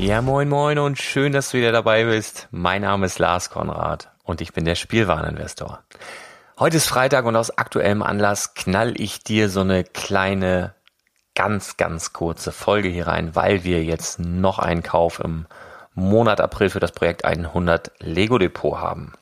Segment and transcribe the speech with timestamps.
[0.00, 2.46] Ja, moin moin und schön, dass du wieder dabei bist.
[2.52, 5.82] Mein Name ist Lars Konrad und ich bin der Spielwareninvestor.
[6.56, 10.72] Heute ist Freitag und aus aktuellem Anlass knall ich dir so eine kleine,
[11.34, 15.46] ganz, ganz kurze Folge hier rein, weil wir jetzt noch einen Kauf im
[15.94, 19.14] Monat April für das Projekt 100 Lego Depot haben.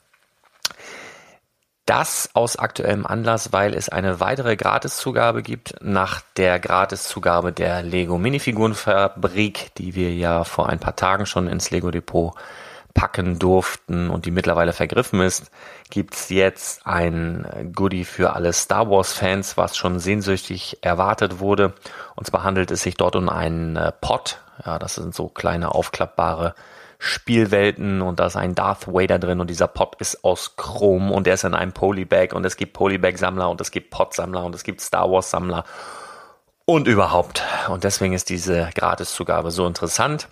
[1.86, 8.18] Das aus aktuellem Anlass, weil es eine weitere Gratiszugabe gibt nach der Gratiszugabe der Lego
[8.18, 12.34] Minifigurenfabrik, die wir ja vor ein paar Tagen schon ins Lego Depot
[12.92, 15.50] packen durften und die mittlerweile vergriffen ist,
[15.88, 21.72] gibt's jetzt ein Goodie für alle Star Wars Fans, was schon sehnsüchtig erwartet wurde.
[22.16, 24.40] Und zwar handelt es sich dort um einen äh, Pot.
[24.64, 26.54] Ja, das sind so kleine aufklappbare
[26.98, 31.26] Spielwelten und da ist ein Darth Vader drin und dieser Pot ist aus Chrom und
[31.26, 34.64] der ist in einem Polybag und es gibt Polybag-Sammler und es gibt Pot-Sammler und es
[34.64, 35.64] gibt Star Wars-Sammler
[36.64, 37.42] und überhaupt.
[37.68, 40.28] Und deswegen ist diese Gratiszugabe so interessant.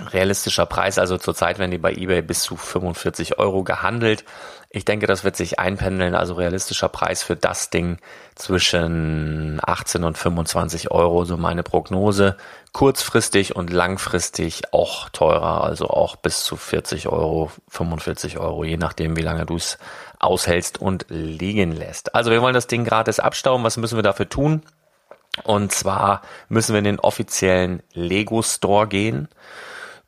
[0.00, 4.24] Realistischer Preis, also zurzeit werden die bei eBay bis zu 45 Euro gehandelt.
[4.70, 7.98] Ich denke, das wird sich einpendeln, also realistischer Preis für das Ding
[8.36, 12.36] zwischen 18 und 25 Euro, so meine Prognose.
[12.72, 19.16] Kurzfristig und langfristig auch teurer, also auch bis zu 40 Euro, 45 Euro, je nachdem,
[19.16, 19.78] wie lange du es
[20.20, 22.14] aushältst und liegen lässt.
[22.14, 23.64] Also wir wollen das Ding gratis abstauben.
[23.64, 24.62] Was müssen wir dafür tun?
[25.42, 29.28] Und zwar müssen wir in den offiziellen Lego Store gehen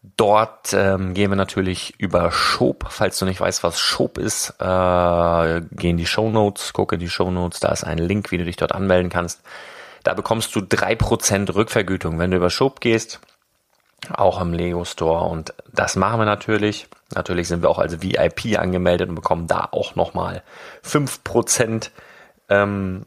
[0.02, 2.86] Dort ähm, gehen wir natürlich über Shop.
[2.88, 7.00] Falls du nicht weißt, was Shop ist, äh, geh in die Show Notes, gucke in
[7.00, 9.42] die Show Notes, da ist ein Link, wie du dich dort anmelden kannst.
[10.02, 13.20] Da bekommst du drei Prozent Rückvergütung, wenn du über Shop gehst,
[14.10, 15.28] auch im Lego Store.
[15.28, 16.88] Und das machen wir natürlich.
[17.14, 20.42] Natürlich sind wir auch als VIP angemeldet und bekommen da auch nochmal
[20.82, 21.90] fünf Prozent
[22.48, 23.04] ähm,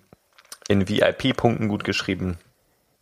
[0.68, 2.38] in VIP-Punkten gut geschrieben.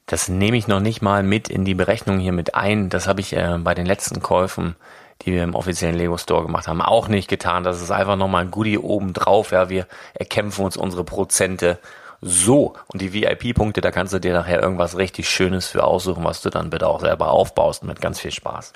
[0.06, 2.89] Das nehme ich noch nicht mal mit in die Berechnung hier mit ein.
[2.89, 4.75] Das habe ich äh, bei den letzten Käufen,
[5.21, 7.63] die wir im offiziellen Lego Store gemacht haben, auch nicht getan.
[7.63, 9.51] Das ist einfach nochmal ein Goodie oben drauf.
[9.51, 11.80] Ja, wir erkämpfen uns unsere Prozente
[12.21, 12.74] so.
[12.88, 16.50] Und die VIP-Punkte, da kannst du dir nachher irgendwas richtig Schönes für aussuchen, was du
[16.50, 18.74] dann bitte auch selber aufbaust mit ganz viel Spaß.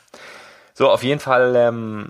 [0.73, 2.07] So, auf jeden Fall ähm,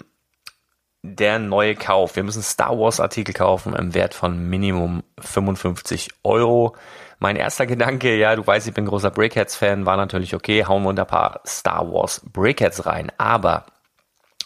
[1.03, 2.15] der neue Kauf.
[2.15, 6.75] Wir müssen Star Wars Artikel kaufen im Wert von Minimum 55 Euro.
[7.19, 10.89] Mein erster Gedanke, ja, du weißt, ich bin großer Breakheads-Fan, war natürlich, okay, hauen wir
[10.89, 13.11] unter ein paar Star Wars Breakheads rein.
[13.17, 13.65] Aber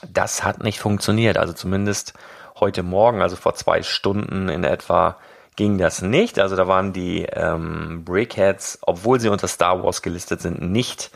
[0.08, 1.38] das hat nicht funktioniert.
[1.38, 2.14] Also zumindest
[2.60, 5.18] heute Morgen, also vor zwei Stunden in etwa,
[5.56, 6.40] ging das nicht.
[6.40, 11.12] Also da waren die ähm, Breakheads, obwohl sie unter Star Wars gelistet sind, nicht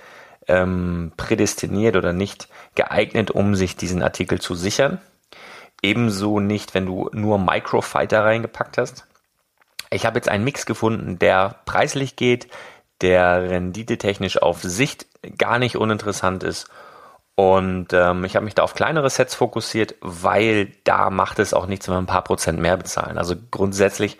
[0.48, 5.00] ähm, prädestiniert oder nicht geeignet, um sich diesen Artikel zu sichern.
[5.82, 9.06] Ebenso nicht, wenn du nur Microfighter reingepackt hast.
[9.94, 12.48] Ich habe jetzt einen Mix gefunden, der preislich geht,
[13.02, 15.06] der renditetechnisch auf Sicht
[15.38, 16.70] gar nicht uninteressant ist.
[17.36, 21.66] Und ähm, ich habe mich da auf kleinere Sets fokussiert, weil da macht es auch
[21.66, 23.18] nichts, wenn wir ein paar Prozent mehr bezahlen.
[23.18, 24.18] Also grundsätzlich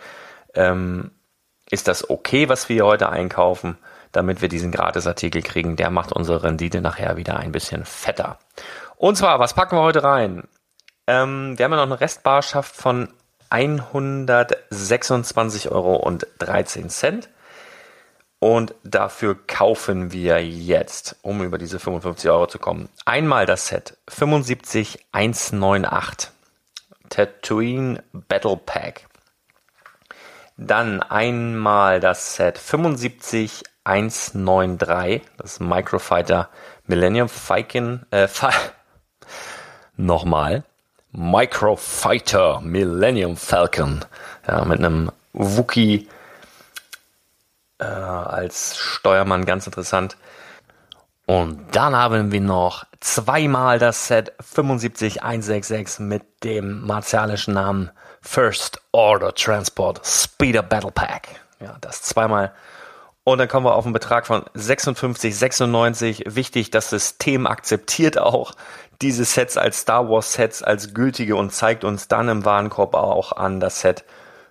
[0.56, 1.12] ähm,
[1.70, 3.78] ist das okay, was wir heute einkaufen,
[4.12, 5.76] damit wir diesen Gratisartikel kriegen.
[5.76, 8.40] Der macht unsere Rendite nachher wieder ein bisschen fetter.
[8.96, 10.48] Und zwar, was packen wir heute rein?
[11.06, 13.10] Ähm, wir haben ja noch eine Restbarschaft von
[13.54, 16.12] 126,13 Euro.
[18.40, 23.98] Und dafür kaufen wir jetzt, um über diese 55 Euro zu kommen, einmal das Set
[24.10, 26.30] 75198
[27.10, 29.08] Tatooine Battle Pack.
[30.58, 36.50] Dann einmal das Set 75193, das Microfighter
[36.86, 38.28] Millennium Falcon, äh,
[39.96, 40.64] nochmal,
[41.14, 44.04] Microfighter Millennium Falcon.
[44.48, 46.10] Ja, mit einem Wookie
[47.80, 50.18] äh, als Steuermann ganz interessant.
[51.26, 59.34] Und dann haben wir noch zweimal das Set 75166 mit dem martialischen Namen First Order
[59.34, 61.28] Transport Speeder Battle Pack.
[61.60, 62.54] Ja, das zweimal.
[63.26, 66.36] Und dann kommen wir auf einen Betrag von 56,96.
[66.36, 68.52] Wichtig, das System akzeptiert auch
[69.02, 73.34] diese Sets als Star Wars Sets als gültige und zeigt uns dann im Warenkorb auch
[73.34, 74.06] an das Set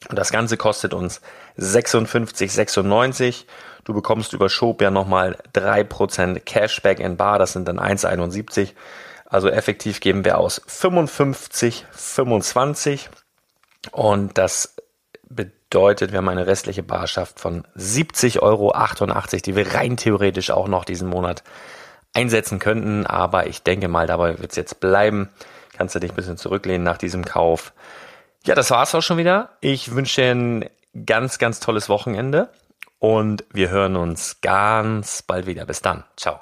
[0.10, 1.22] und das Ganze kostet uns
[1.58, 3.46] 56,96.
[3.84, 8.74] Du bekommst über Shop ja nochmal 3% Cashback in Bar, das sind dann 1,71.
[9.26, 13.08] Also effektiv geben wir aus 55,25
[13.92, 14.76] und das
[15.30, 18.74] bedeutet, wir haben eine restliche Barschaft von 70,88 Euro,
[19.46, 21.44] die wir rein theoretisch auch noch diesen Monat
[22.14, 23.06] einsetzen könnten.
[23.06, 25.30] Aber ich denke mal, dabei wird es jetzt bleiben.
[25.78, 27.74] Kannst du dich ein bisschen zurücklehnen nach diesem Kauf.
[28.46, 29.50] Ja, das war's auch schon wieder.
[29.62, 30.70] Ich wünsche dir ein
[31.06, 32.50] ganz, ganz tolles Wochenende
[33.00, 35.66] und wir hören uns ganz bald wieder.
[35.66, 36.04] Bis dann.
[36.18, 36.40] Ciao.